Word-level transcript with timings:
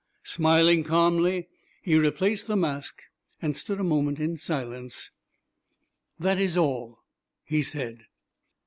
Smiling 0.23 0.83
calmly, 0.83 1.47
he 1.83 1.93
replaced 1.95 2.47
the 2.47 2.55
mask, 2.55 3.03
and 3.39 3.55
stood 3.55 3.79
a 3.79 3.83
moment 3.83 4.19
in 4.19 4.35
silence. 4.35 5.11
"That 6.17 6.39
is 6.39 6.57
all," 6.57 7.03
he 7.45 7.61
said. 7.61 8.05